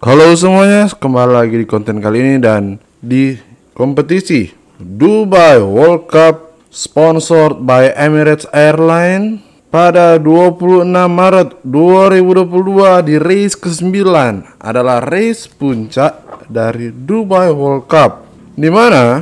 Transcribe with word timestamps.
Halo 0.00 0.32
semuanya, 0.32 0.88
kembali 0.88 1.28
lagi 1.28 1.60
di 1.60 1.68
konten 1.68 2.00
kali 2.00 2.24
ini 2.24 2.34
dan 2.40 2.80
di 3.04 3.36
kompetisi 3.76 4.48
Dubai 4.80 5.60
World 5.60 6.08
Cup 6.08 6.56
sponsored 6.72 7.60
by 7.68 7.92
Emirates 7.92 8.48
Airline 8.48 9.44
pada 9.68 10.16
26 10.16 10.88
Maret 10.88 11.52
2022 11.68 13.12
di 13.12 13.20
race 13.20 13.52
ke-9 13.60 13.92
adalah 14.56 15.04
race 15.04 15.44
puncak 15.52 16.48
dari 16.48 16.88
Dubai 16.96 17.52
World 17.52 17.84
Cup 17.84 18.24
di 18.56 18.72
mana 18.72 19.20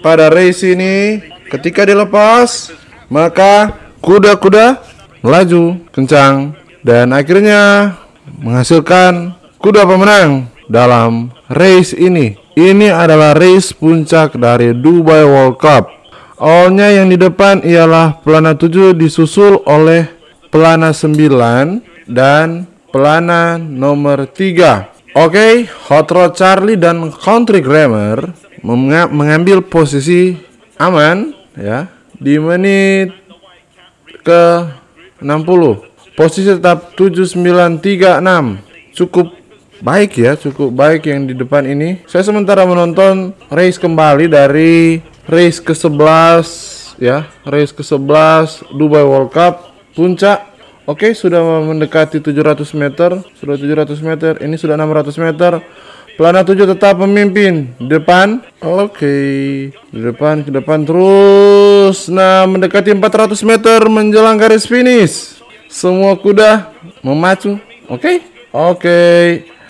pada 0.00 0.32
race 0.32 0.64
ini 0.64 1.20
ketika 1.52 1.84
dilepas 1.84 2.72
maka 3.12 3.76
kuda-kuda 4.00 4.80
melaju 5.20 5.84
kencang 5.92 6.56
dan 6.80 7.12
akhirnya 7.12 7.92
menghasilkan 8.40 9.43
kuda 9.64 9.88
pemenang 9.88 10.52
dalam 10.68 11.32
race 11.48 11.96
ini. 11.96 12.36
Ini 12.52 12.92
adalah 12.92 13.32
race 13.32 13.72
puncak 13.72 14.36
dari 14.36 14.76
Dubai 14.76 15.24
World 15.24 15.56
Cup. 15.56 15.88
Awalnya 16.36 17.00
yang 17.00 17.08
di 17.08 17.16
depan 17.16 17.64
ialah 17.64 18.20
pelana 18.20 18.52
7 18.52 18.92
disusul 18.92 19.64
oleh 19.64 20.04
pelana 20.52 20.92
9 20.92 21.80
dan 22.04 22.68
pelana 22.92 23.56
nomor 23.56 24.28
3. 24.28 25.16
Oke, 25.16 25.64
Hot 25.88 26.12
Rod 26.12 26.36
Charlie 26.36 26.76
dan 26.76 27.08
Country 27.08 27.64
Grammar 27.64 28.36
mengambil 29.08 29.64
posisi 29.64 30.36
aman 30.76 31.32
ya 31.56 31.88
di 32.20 32.36
menit 32.36 33.16
ke 34.20 34.68
60. 35.24 36.12
Posisi 36.12 36.52
tetap 36.52 36.92
7936. 37.00 38.60
Cukup 38.94 39.43
baik 39.80 40.20
ya, 40.20 40.36
cukup 40.38 40.70
baik 40.70 41.10
yang 41.10 41.26
di 41.26 41.34
depan 41.34 41.66
ini. 41.66 42.04
Saya 42.06 42.22
sementara 42.22 42.62
menonton 42.68 43.34
race 43.50 43.80
kembali 43.80 44.30
dari 44.30 45.02
race 45.26 45.58
ke-11 45.58 46.46
ya, 47.00 47.26
race 47.48 47.72
ke-11 47.74 48.76
Dubai 48.76 49.02
World 49.02 49.32
Cup 49.34 49.74
puncak. 49.96 50.54
Oke, 50.84 51.16
sudah 51.16 51.40
mendekati 51.64 52.20
700 52.20 52.76
meter, 52.76 53.16
sudah 53.40 53.56
700 53.56 54.04
meter, 54.04 54.32
ini 54.44 54.60
sudah 54.60 54.76
600 54.76 55.16
meter. 55.16 55.64
Pelana 56.14 56.46
7 56.46 56.54
tetap 56.70 56.94
memimpin 57.02 57.74
depan. 57.82 58.38
Oke, 58.62 59.16
di 59.74 59.98
depan 59.98 60.46
ke 60.46 60.50
depan 60.54 60.86
terus. 60.86 62.06
Nah, 62.06 62.46
mendekati 62.46 62.94
400 62.94 63.42
meter 63.42 63.82
menjelang 63.90 64.38
garis 64.38 64.62
finish. 64.62 65.42
Semua 65.66 66.14
kuda 66.14 66.70
memacu. 67.02 67.58
Oke. 67.90 68.22
Oke. 68.54 68.98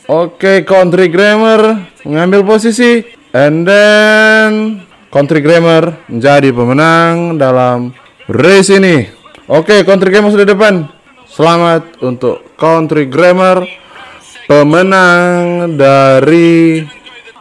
Oke, 0.05 0.69
Country 0.69 1.09
Grammar 1.09 1.81
mengambil 2.05 2.45
posisi 2.45 3.01
and 3.33 3.65
then 3.65 4.85
Country 5.09 5.41
Grammar 5.41 5.97
menjadi 6.13 6.53
pemenang 6.53 7.41
dalam 7.41 7.97
race 8.29 8.69
ini. 8.69 9.09
Oke, 9.49 9.81
Country 9.89 10.13
Grammar 10.13 10.37
sudah 10.37 10.45
depan. 10.45 10.93
Selamat 11.25 12.05
untuk 12.05 12.53
Country 12.61 13.09
Grammar 13.09 13.65
pemenang 14.45 15.73
dari 15.73 16.85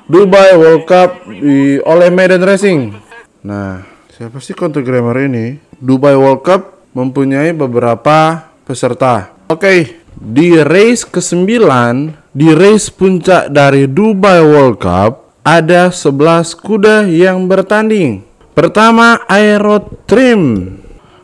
Dubai 0.08 0.56
World 0.56 0.88
Cup 0.88 1.28
di 1.28 1.84
oleh 1.84 2.08
Medan 2.16 2.48
Racing. 2.48 2.96
Nah, 3.44 3.84
siapa 4.08 4.40
sih 4.40 4.56
Country 4.56 4.88
Grammar 4.88 5.20
ini? 5.20 5.60
Dubai 5.84 6.16
World 6.16 6.48
Cup 6.48 6.80
mempunyai 6.96 7.52
beberapa 7.52 8.48
peserta. 8.64 9.36
Oke, 9.52 10.00
di 10.16 10.56
race 10.64 11.04
ke-9, 11.04 12.23
di 12.34 12.50
race 12.50 12.90
puncak 12.90 13.54
dari 13.54 13.86
Dubai 13.86 14.42
World 14.42 14.82
Cup, 14.82 15.38
ada 15.46 15.94
11 15.94 16.58
kuda 16.58 17.06
yang 17.06 17.46
bertanding. 17.46 18.26
Pertama, 18.58 19.22
Aero 19.30 19.82
Trim. 20.10 20.74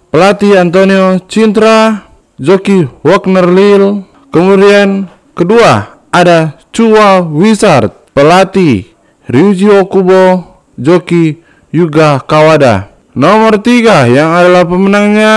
Pelatih 0.09 0.57
Antonio 0.57 1.22
Cintra, 1.29 2.09
joki 2.38 2.85
Wagner 3.01 3.45
Lil. 3.50 4.06
Kemudian 4.29 5.09
kedua, 5.34 6.01
ada 6.13 6.57
Chua 6.73 7.22
Wizard. 7.25 7.94
Pelatih 8.13 8.89
Ryuji 9.29 9.69
Okubo, 9.69 10.57
joki 10.78 11.41
Yuga 11.69 12.22
Kawada. 12.25 12.89
Nomor 13.13 13.61
tiga 13.61 14.05
yang 14.09 14.34
adalah 14.34 14.66
pemenangnya 14.66 15.35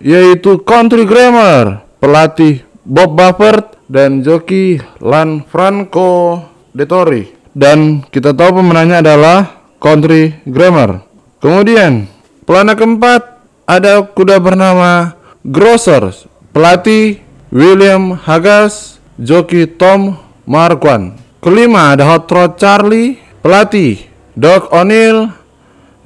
yaitu 0.00 0.60
Country 0.60 1.08
Grammar. 1.08 1.84
Pelatih 2.00 2.64
Bob 2.84 3.16
Buffett 3.16 3.79
dan 3.90 4.22
joki 4.22 4.78
Lan 5.02 5.42
Franco 5.50 6.38
Dettori. 6.70 7.26
Dan 7.50 8.06
kita 8.06 8.30
tahu 8.30 8.62
pemenangnya 8.62 9.02
adalah 9.02 9.66
Country 9.82 10.38
Grammar. 10.46 11.02
Kemudian 11.42 12.06
pelana 12.46 12.78
keempat 12.78 13.42
ada 13.66 14.06
kuda 14.06 14.38
bernama 14.38 15.18
Grosser, 15.42 16.14
pelatih 16.54 17.18
William 17.50 18.14
Hagas, 18.14 19.02
joki 19.18 19.66
Tom 19.66 20.14
Marquand. 20.46 21.18
Kelima 21.42 21.96
ada 21.96 22.06
Hot 22.06 22.30
Rod 22.30 22.60
Charlie, 22.60 23.18
pelatih 23.40 24.06
Doc 24.36 24.70
O'Neill, 24.70 25.32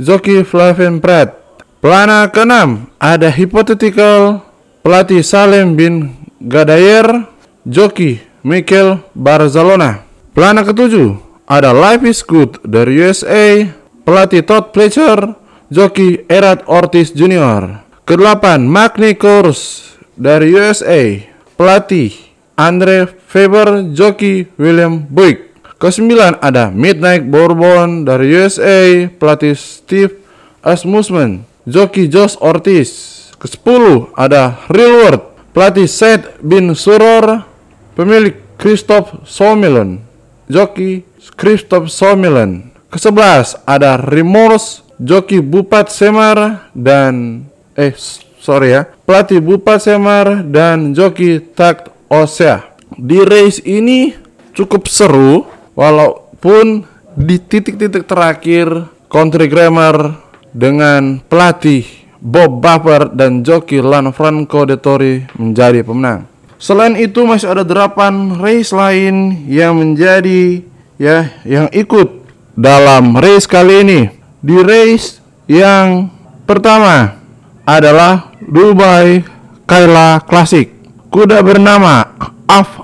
joki 0.01 0.47
Flavin 0.47 1.03
Pratt. 1.03 1.37
Pelana 1.85 2.31
keenam 2.33 2.89
ada 2.97 3.29
Hypothetical, 3.29 4.41
pelatih 4.81 5.21
Salim 5.21 5.77
bin 5.77 6.15
Gadayer, 6.41 7.29
joki 7.65 8.21
Michael 8.45 9.01
Barzalona. 9.17 10.05
Pelana 10.37 10.65
ketujuh 10.65 11.17
ada 11.49 11.73
Life 11.73 12.05
is 12.05 12.21
Good 12.21 12.61
dari 12.65 13.01
USA, 13.01 13.69
pelatih 14.05 14.45
Todd 14.45 14.73
Pletcher, 14.73 15.37
joki 15.73 16.25
Erad 16.29 16.65
Ortiz 16.69 17.13
Jr. 17.13 17.85
Kedelapan 18.05 18.69
Magni 18.69 19.17
Kurs 19.17 19.93
dari 20.17 20.53
USA, 20.53 21.21
pelatih 21.57 22.13
Andre 22.55 23.09
Faber, 23.29 23.91
joki 23.97 24.49
William 24.61 25.01
Buick. 25.01 25.57
Kesembilan 25.81 26.41
ada 26.41 26.73
Midnight 26.73 27.29
Bourbon 27.29 28.09
dari 28.09 28.33
USA, 28.33 29.09
pelatih 29.09 29.57
Steve 29.57 30.17
Asmusman, 30.65 31.45
joki 31.69 32.09
Josh 32.09 32.37
Ortiz. 32.41 33.13
Kesepuluh 33.37 34.09
ada 34.17 34.57
Real 34.73 34.97
World 35.05 35.35
Pelatih 35.55 35.87
Said 35.87 36.43
bin 36.43 36.75
Suror, 36.75 37.47
pemilik 37.95 38.35
Christoph 38.59 39.23
Somilen, 39.27 40.03
joki 40.51 41.07
Christoph 41.39 41.91
Somilen. 41.91 42.75
Kesebelas 42.91 43.59
ada 43.67 43.99
Remorse, 43.99 44.87
joki 45.03 45.43
Bupat 45.43 45.91
Semar 45.91 46.71
dan 46.75 47.47
eh 47.75 47.95
sorry 48.39 48.75
ya, 48.79 48.83
pelatih 49.07 49.43
Bupat 49.43 49.83
Semar 49.83 50.47
dan 50.47 50.95
joki 50.95 51.43
Takt 51.43 51.91
Osea. 52.07 52.63
Di 52.95 53.19
race 53.27 53.59
ini 53.67 54.15
cukup 54.55 54.87
seru 54.87 55.43
walaupun 55.75 56.87
di 57.19 57.39
titik-titik 57.43 58.07
terakhir 58.07 58.91
Country 59.11 59.51
Grammar 59.51 60.19
dengan 60.55 61.19
pelatih 61.27 61.87
Bob 62.23 62.63
Buffer 62.63 63.11
dan 63.11 63.43
joki 63.43 63.83
Lan 63.83 64.15
Franco 64.15 64.63
Dettori 64.63 65.27
menjadi 65.39 65.83
pemenang. 65.83 66.34
Selain 66.57 66.95
itu 66.97 67.27
masih 67.27 67.51
ada 67.51 67.65
delapan 67.67 68.39
race 68.39 68.71
lain 68.71 69.47
yang 69.51 69.77
menjadi 69.77 70.63
ya 70.97 71.29
yang 71.43 71.67
ikut 71.75 72.25
dalam 72.55 73.19
race 73.19 73.45
kali 73.51 73.83
ini. 73.83 74.01
Di 74.45 74.57
race 74.63 75.19
yang 75.51 76.09
pertama 76.47 77.19
adalah 77.67 78.33
Dubai 78.41 79.25
Kaila 79.67 80.23
Classic. 80.25 80.71
Kuda 81.11 81.47
bernama 81.47 82.11
Af 82.51 82.83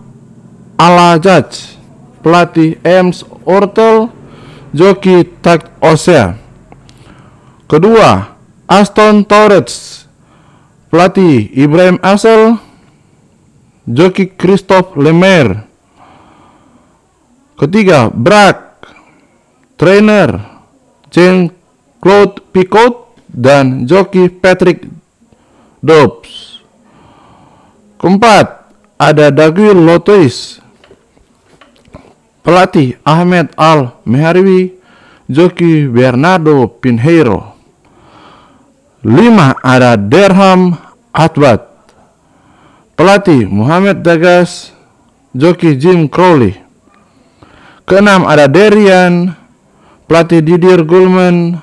Alajaj, 0.79 1.77
pelatih 2.23 2.79
Ems 2.87 3.27
Ortel, 3.43 4.07
joki 4.71 5.27
Tak 5.43 5.67
Osea. 5.83 6.39
Kedua, 7.67 8.39
Aston 8.71 9.27
Torres 9.27 10.07
Pelatih 10.91 11.51
Ibrahim 11.55 11.99
Asel 12.03 12.59
Joki 13.91 14.31
Christophe 14.39 14.95
Lemaire 14.95 15.67
Ketiga 17.59 18.07
Brak 18.15 18.87
Trainer 19.75 20.39
Jean 21.11 21.51
Claude 21.99 22.39
Picot 22.55 23.11
dan 23.31 23.87
joki 23.87 24.27
Patrick 24.27 24.87
Dobbs. 25.83 26.63
Keempat 27.99 28.73
ada 28.97 29.29
Daguil 29.35 29.77
Lotois 29.77 30.63
Pelatih 32.41 32.97
Ahmed 33.05 33.53
Al 33.59 33.93
Meharwi 34.09 34.75
Joki 35.31 35.87
Bernardo 35.87 36.67
Pinheiro. 36.67 37.55
Lima 39.05 39.55
ada 39.63 39.95
Derham 39.99 40.79
Atbat 41.13 41.70
Pelatih 43.01 43.49
Muhammad 43.49 44.05
Dagas 44.05 44.77
Joki 45.33 45.73
Jim 45.73 46.05
Crowley 46.05 46.53
Keenam 47.89 48.29
ada 48.29 48.45
Derian, 48.45 49.33
pelatih 50.05 50.45
Didier 50.45 50.85
Gulman, 50.85 51.57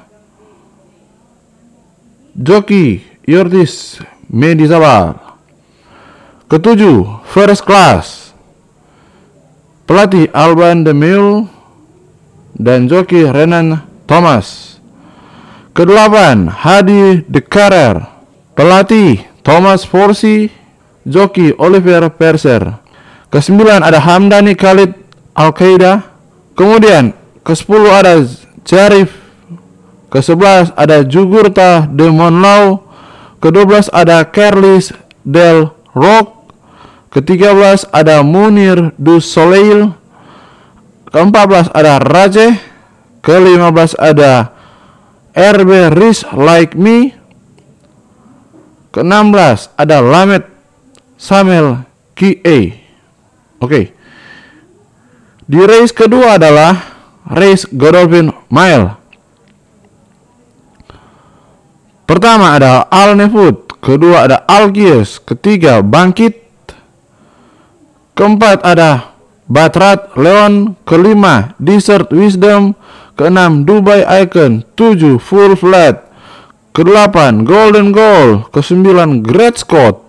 Joki 2.34 3.06
Yortis 3.22 4.02
Medizabal. 4.34 5.14
Ketujuh, 6.50 7.22
First 7.30 7.62
Class, 7.70 8.34
pelatih 9.86 10.34
Alban 10.34 10.82
Demil 10.82 11.46
dan 12.58 12.90
joki 12.90 13.30
Renan 13.30 13.86
Thomas. 14.10 14.82
Kedelapan, 15.78 16.50
Hadi 16.50 17.22
De 17.30 17.46
Carrer, 17.46 18.02
pelatih 18.58 19.22
Thomas 19.46 19.86
Forsi, 19.86 20.57
joki 21.08 21.56
Oliver 21.56 22.12
Perser. 22.12 22.84
Kesembilan 23.32 23.82
ada 23.82 24.04
Hamdani 24.04 24.54
Khalid 24.54 24.92
Al-Qaeda. 25.36 26.04
Kemudian 26.54 27.16
ke-10 27.48 27.84
ada 27.88 28.14
Jarif. 28.68 29.16
Ke-11 30.12 30.76
ada 30.76 31.04
Jugurta 31.04 31.88
de 31.88 32.08
Monlau. 32.12 32.84
Ke-12 33.40 33.92
ada 33.92 34.24
Carlis 34.28 34.92
Del 35.24 35.72
Rock. 35.96 36.52
Ke-13 37.12 37.92
ada 37.92 38.24
Munir 38.24 38.96
du 39.00 39.20
Soleil. 39.20 39.92
Ke-14 41.12 41.72
ada 41.76 42.00
Raje. 42.00 42.60
Ke-15 43.24 44.00
ada 44.00 44.56
RB 45.36 45.72
Riz 45.92 46.24
Like 46.32 46.74
Me. 46.80 47.12
Ke-16 48.96 49.76
ada 49.76 50.00
Lamet 50.00 50.57
Samuel 51.18 51.84
K.A. 52.14 52.58
Oke. 53.58 53.66
Okay. 53.66 53.86
Di 55.48 55.60
race 55.64 55.92
kedua 55.92 56.38
adalah 56.38 56.76
race 57.34 57.66
Godolphin 57.74 58.30
Mile. 58.54 59.00
Pertama 62.08 62.56
ada 62.56 62.88
Al 62.88 63.20
Nefut, 63.20 63.68
kedua 63.84 64.28
ada 64.28 64.48
Algiers, 64.48 65.20
ketiga 65.20 65.84
Bangkit, 65.84 66.40
keempat 68.16 68.64
ada 68.64 69.12
Batrat 69.48 70.16
Leon, 70.16 70.80
kelima 70.88 71.52
Desert 71.60 72.12
Wisdom, 72.16 72.80
keenam 73.20 73.68
Dubai 73.68 74.08
Icon, 74.24 74.64
tujuh 74.76 75.20
Full 75.20 75.60
Flat, 75.60 76.08
kedelapan 76.72 77.44
Golden 77.44 77.92
Goal, 77.92 78.48
kesembilan 78.56 79.24
Great 79.24 79.60
Scott, 79.60 80.07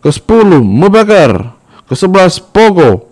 ke 0.00 0.10
sepuluh 0.12 0.60
Mubakar, 0.62 1.56
ke-11 1.88 2.52
Pogo, 2.52 3.08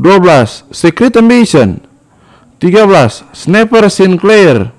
12 0.00 0.70
Secret 0.72 1.16
Ambition, 1.16 1.80
13 2.60 3.36
Sniper 3.36 3.88
Sinclair, 3.92 4.72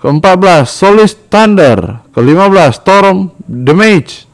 ke-14 0.00 0.68
Solis 0.68 1.16
Thunder, 1.28 2.04
ke-15 2.12 2.56
Storm 2.76 3.32
Damage, 3.44 4.28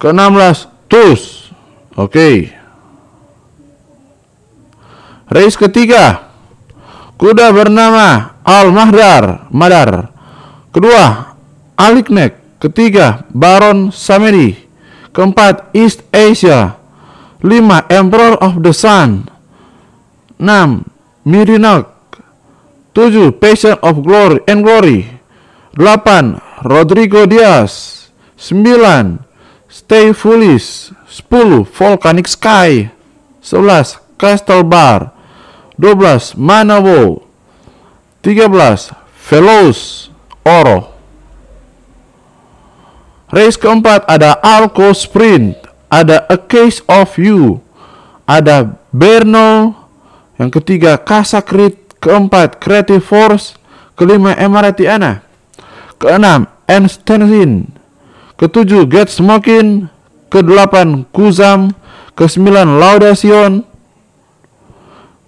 ke-16 0.00 0.56
Tus. 0.88 1.52
Oke. 1.96 2.12
Okay. 2.12 2.36
Race 5.26 5.58
ketiga. 5.58 6.30
Kuda 7.16 7.48
bernama 7.50 8.36
Al 8.44 8.70
Mahdar, 8.70 9.48
Madar. 9.50 10.12
Kedua, 10.70 11.34
Aliknek. 11.74 12.60
Ketiga, 12.60 13.24
Baron 13.32 13.92
Samedi. 13.92 14.65
Keempat, 15.16 15.72
East 15.72 16.04
Asia. 16.12 16.76
5. 17.40 17.88
Emperor 17.88 18.36
of 18.36 18.60
the 18.60 18.76
Sun 18.76 19.28
6. 20.36 20.84
Mirinok 21.24 21.88
7. 22.92 23.32
Patient 23.40 23.80
of 23.80 24.04
Glory 24.04 24.40
and 24.48 24.60
Glory 24.60 25.08
8. 25.72 26.40
Rodrigo 26.64 27.24
Diaz 27.24 28.08
9. 28.36 29.24
Stay 29.68 30.12
Foolish 30.12 30.92
10. 31.08 31.64
Volcanic 31.64 32.28
Sky 32.28 32.92
11. 33.40 34.00
Castle 34.20 34.64
Bar 34.64 35.12
12. 35.80 36.36
Manawo 36.36 37.24
13. 38.20 38.92
Veloz 39.28 40.10
Oro 40.44 40.95
Race 43.30 43.58
keempat 43.58 44.06
ada 44.06 44.38
Alco 44.38 44.90
Sprint 44.94 45.66
ada 45.90 46.26
A 46.26 46.38
Case 46.38 46.82
of 46.90 47.14
You, 47.18 47.62
ada 48.26 48.78
Berno, 48.90 49.74
yang 50.36 50.50
ketiga 50.50 50.98
Kasakrit, 50.98 51.96
keempat 52.02 52.58
Creative 52.58 53.02
Force, 53.02 53.54
kelima 53.94 54.34
Emaratiana, 54.34 55.22
keenam 55.96 56.50
Enstensin, 56.66 57.70
ketujuh 58.36 58.84
Get 58.90 59.08
Smoking, 59.08 59.86
kedelapan 60.28 61.06
Kuzam, 61.14 61.72
kesembilan 62.18 62.82
Laudation, 62.82 63.62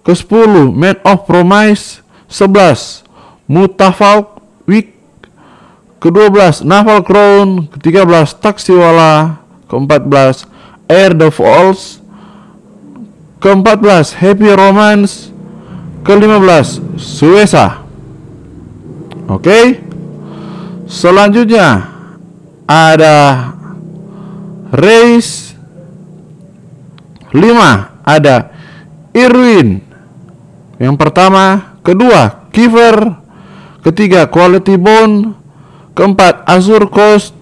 ke 0.03 0.11
sepuluh 0.15 0.71
Man 0.71 0.99
of 1.07 1.23
Promise, 1.23 2.03
sebelas 2.27 3.07
Mutafalk 3.47 4.43
Week, 4.67 4.98
ke-12 5.99 6.63
Naval 6.63 7.03
Crown, 7.03 7.67
ke-13 7.71 8.39
Taksiwala, 8.39 9.43
ke-14 9.67 10.47
Air 10.89 11.11
the 11.13 11.29
Falls 11.29 11.99
ke-14 13.39 14.19
Happy 14.19 14.51
Romance. 14.51 15.31
Ke-15 15.99 16.99
Suesa. 16.99 17.83
Oke? 19.27 19.43
Okay? 19.43 19.65
Selanjutnya 20.89 21.91
ada 22.65 23.17
Race 24.73 25.53
5 27.35 27.35
ada 28.07 28.35
Irwin. 29.13 29.83
Yang 30.79 30.95
pertama 30.97 31.75
kedua 31.85 32.47
Kiver 32.49 33.21
ketiga 33.85 34.25
Quality 34.25 34.79
Bone 34.79 35.38
keempat 35.99 36.47
Azure 36.47 36.87
Coast 36.87 37.35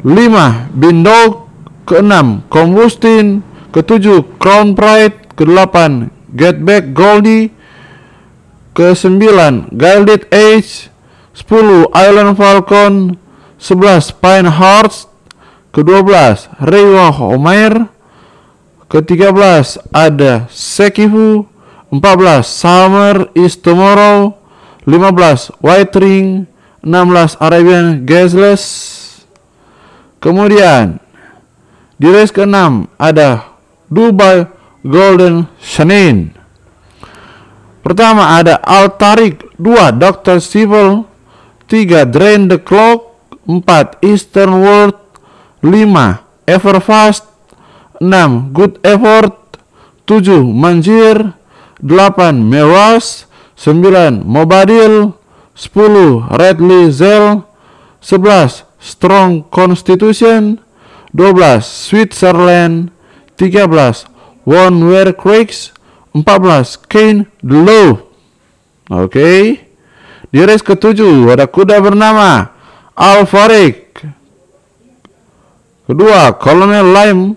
lima 0.00 0.72
Bindog 0.72 1.44
keenam 1.84 2.40
Combustin, 2.48 3.44
ketujuh 3.76 4.40
Crown 4.40 4.72
Pride, 4.72 5.36
kedelapan 5.36 6.08
Get 6.32 6.64
Back 6.64 6.96
Goldie, 6.96 7.52
kesembilan 8.72 9.68
Gilded 9.68 10.32
Age, 10.32 10.88
sepuluh 11.36 11.84
Island 11.92 12.40
Falcon, 12.40 13.20
sebelas 13.60 14.08
Pine 14.16 14.48
Hearts, 14.48 15.04
kedua 15.68 16.00
belas 16.00 16.48
Reiwa 16.56 17.12
Homer, 17.12 17.92
ketiga 18.88 19.28
belas 19.28 19.76
ada 19.92 20.48
Sekifu, 20.48 21.44
empat 21.92 22.14
belas 22.16 22.48
Summer 22.48 23.28
is 23.36 23.60
Tomorrow, 23.60 24.32
lima 24.88 25.12
belas 25.12 25.52
White 25.60 25.94
Ring, 26.00 26.48
enam 26.84 27.10
belas 27.10 27.32
Arabian 27.40 28.04
Gazeless, 28.04 28.62
kemudian 30.20 31.00
di 31.96 32.12
race 32.12 32.30
ke-6 32.30 32.92
ada 33.00 33.56
Dubai 33.88 34.44
Golden 34.84 35.48
Shanin. 35.64 36.36
Pertama 37.80 38.36
ada 38.36 38.60
Altarik, 38.60 39.44
2 39.56 39.96
Dr. 39.96 40.40
Civil, 40.44 41.08
3 41.68 42.04
Drain 42.08 42.48
the 42.52 42.60
Clock, 42.60 43.16
4 43.48 44.04
Eastern 44.04 44.60
World, 44.60 44.96
5 45.64 46.20
Everfast, 46.44 47.24
6 48.00 48.52
Good 48.52 48.80
Effort, 48.84 49.60
7 50.04 50.52
Manjir, 50.52 51.32
8 51.80 52.36
Mewas, 52.36 53.28
9 53.56 54.20
Mobadil, 54.24 55.16
10 55.54 56.28
Redley 56.34 56.90
Zell, 56.90 57.46
11 58.02 58.66
Strong 58.78 59.48
Constitution, 59.48 60.60
12 61.14 61.62
Switzerland 61.62 62.90
13 63.38 64.04
One 64.44 64.76
Where 64.90 65.14
Creeks 65.14 65.72
14 66.12 66.84
Kane 66.90 67.26
the 67.42 67.54
Low 67.54 68.10
Oke. 68.90 69.14
Okay. 69.14 69.40
Di 70.34 70.42
race 70.42 70.66
ketujuh 70.66 71.30
ada 71.30 71.46
kuda 71.46 71.78
bernama 71.78 72.50
Alvarik 72.98 73.84
Kedua 75.84 76.32
Colonel 76.40 76.88
Lime. 76.96 77.36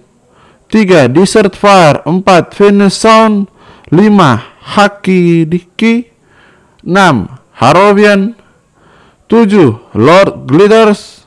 3 0.71 1.11
Desert 1.11 1.55
Fire. 1.55 1.99
4 2.07 2.23
Venus 2.55 2.95
Sound 2.95 3.51
5 3.91 4.75
Haki 4.75 5.43
Diki. 5.43 6.07
6 6.83 7.46
Harovian 7.57 8.37
7 9.29 9.97
Lord 9.97 10.45
Glitters 10.45 11.25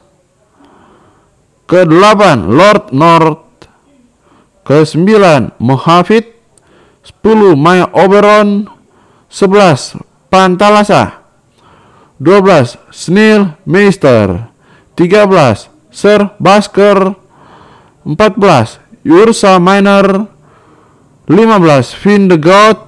ke-8 1.67 1.91
Lord 2.47 2.95
North 2.95 3.51
ke-9 4.63 5.59
Mohafid 5.59 6.31
10 7.03 7.59
Maya 7.59 7.91
Oberon 7.91 8.71
11. 9.31 10.07
Pantalasa 10.31 11.27
12. 12.23 12.79
Snil 12.95 13.59
Meister 13.67 14.51
13. 14.95 15.71
Sir 15.91 16.31
Basker 16.39 17.19
14. 18.07 18.79
Ursa 19.07 19.59
Minor 19.59 20.29
15. 21.27 21.99
Finn 21.99 22.29
the 22.29 22.39
God 22.39 22.79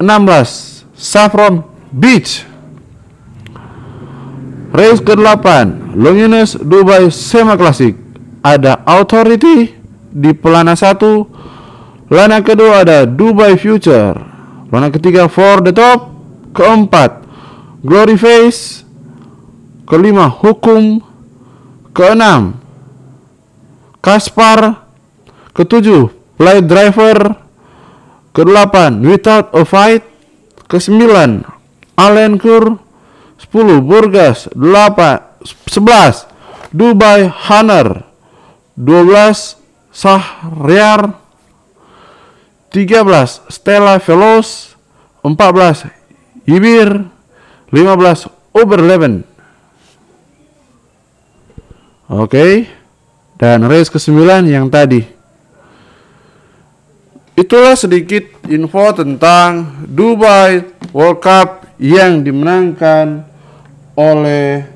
16. 0.00 0.88
Saffron 0.98 1.67
Beach. 1.92 2.44
Race 4.68 5.00
ke-8 5.00 5.46
Longinus 5.96 6.54
Dubai 6.60 7.08
Sema 7.08 7.56
Classic. 7.56 7.96
Ada 8.44 8.84
Authority 8.84 9.74
di 10.12 10.30
pelana 10.36 10.76
1 10.76 12.08
Lana 12.08 12.40
kedua 12.40 12.84
ada 12.84 13.04
Dubai 13.04 13.56
Future. 13.60 14.16
Lana 14.72 14.88
ketiga 14.88 15.28
For 15.28 15.60
the 15.64 15.72
Top. 15.72 16.12
Keempat 16.56 17.24
Glory 17.84 18.16
Face. 18.16 18.84
Kelima 19.84 20.28
Hukum. 20.28 21.00
Keenam 21.92 22.56
Kaspar. 24.04 24.88
Ketujuh 25.56 26.12
Play 26.36 26.64
Driver. 26.64 27.36
Kedelapan 28.32 29.04
Without 29.04 29.52
a 29.52 29.64
Fight. 29.68 30.04
Kesembilan 30.68 31.57
Allen 31.98 32.38
Kur 32.38 32.78
10 33.42 33.82
Burgas 33.82 34.46
8 34.54 35.42
11 35.42 36.30
Dubai 36.70 37.26
Hunter 37.26 38.06
12 38.78 39.58
Sahriar 39.90 41.18
13 42.70 43.50
Stella 43.50 43.98
Veloz 43.98 44.78
14 45.26 45.90
Ibir 46.46 47.10
15 47.74 48.30
Uberleben 48.54 49.26
Oke. 52.08 52.24
Okay. 52.24 52.52
Dan 53.36 53.68
race 53.68 53.92
ke-9 53.92 54.48
yang 54.48 54.72
tadi. 54.72 55.04
Itulah 57.38 57.76
sedikit 57.76 58.24
info 58.50 58.90
tentang 58.96 59.84
Dubai 59.86 60.64
World 60.90 61.20
Cup 61.22 61.57
yang 61.78 62.26
dimenangkan 62.26 63.22
oleh 63.94 64.66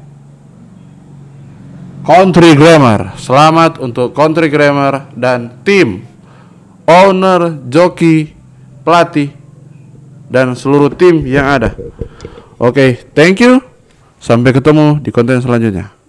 Country 2.02 2.58
Grammar. 2.58 3.14
Selamat 3.18 3.78
untuk 3.78 4.10
Country 4.10 4.50
Grammar 4.50 5.10
dan 5.14 5.62
tim, 5.62 6.02
owner, 6.86 7.62
joki, 7.70 8.34
pelatih, 8.82 9.30
dan 10.26 10.58
seluruh 10.58 10.90
tim 10.90 11.22
yang 11.22 11.46
ada. 11.46 11.78
Oke, 12.58 12.74
okay, 12.74 12.90
thank 13.14 13.38
you. 13.42 13.62
Sampai 14.22 14.54
ketemu 14.54 15.02
di 15.02 15.10
konten 15.10 15.42
selanjutnya. 15.42 16.01